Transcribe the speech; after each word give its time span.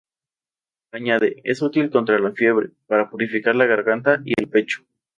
Añade, 0.91 1.41
es 1.43 1.61
útil 1.61 1.91
contra 1.91 2.17
la 2.17 2.31
fiebre, 2.31 2.71
para 2.87 3.07
purificar 3.11 3.55
la 3.55 3.65
garganta 3.67 4.19
y 4.25 4.33
el 4.35 4.49
pecho. 4.49 4.83